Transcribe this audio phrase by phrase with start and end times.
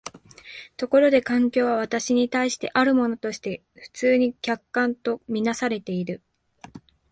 [0.77, 6.23] ところで環境は私に対してあるものとして普通に客観と看做されている。